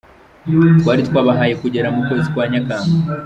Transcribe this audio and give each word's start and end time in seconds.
Twari 0.81 1.01
twabahaye 1.09 1.53
kugera 1.61 1.87
mu 1.93 2.01
kwezi 2.07 2.27
kwa 2.33 2.45
Nyakanga. 2.51 2.95